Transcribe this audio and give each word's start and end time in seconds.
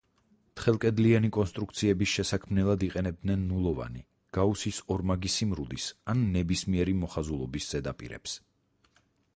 თხელკედლიანი 0.59 1.29
კონსტრუქციების 1.35 2.13
შესაქმნელად 2.13 2.85
იყენებენ 2.87 3.43
ნულოვანი, 3.51 4.01
გაუსის 4.39 4.81
ორმაგი 4.97 5.33
სიმრუდის 5.35 5.93
ან 6.15 6.27
ნებისმიერი 6.39 6.99
მოხაზულობის 7.05 7.71
ზედაპირებს. 7.75 8.37